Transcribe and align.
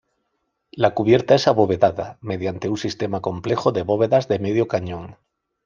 La 0.71 0.95
cubierta 0.95 1.35
es 1.35 1.47
abovedada, 1.47 2.17
mediante 2.21 2.69
un 2.69 2.77
sistema 2.79 3.21
complejo 3.21 3.71
de 3.71 3.83
bóvedas 3.83 4.27
de 4.27 4.39
medio 4.39 4.67
cañón. 4.67 5.15